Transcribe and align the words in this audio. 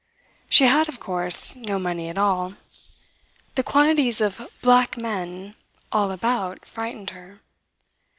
She 0.49 0.63
had, 0.63 0.89
of 0.89 0.99
course, 0.99 1.55
no 1.55 1.77
money 1.77 2.09
at 2.09 2.17
all. 2.17 2.55
The 3.53 3.61
quantities 3.61 4.19
of 4.19 4.49
"black 4.63 4.97
men" 4.97 5.53
all 5.91 6.09
about 6.09 6.65
frightened 6.65 7.11
her. 7.11 7.39